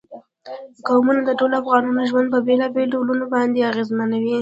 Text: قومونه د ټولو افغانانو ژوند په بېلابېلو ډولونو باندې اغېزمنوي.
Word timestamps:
قومونه 0.87 1.21
د 1.25 1.31
ټولو 1.39 1.53
افغانانو 1.61 2.07
ژوند 2.09 2.27
په 2.33 2.39
بېلابېلو 2.47 2.91
ډولونو 2.93 3.25
باندې 3.33 3.67
اغېزمنوي. 3.71 4.37